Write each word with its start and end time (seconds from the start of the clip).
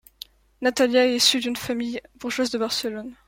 Natàlia 0.61 1.05
est 1.05 1.15
issue 1.17 1.41
d'une 1.41 1.55
famille 1.55 2.01
bourgeoise 2.17 2.49
de 2.49 2.57
Barcelone. 2.57 3.13